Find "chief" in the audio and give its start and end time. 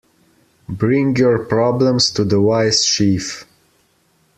2.83-3.45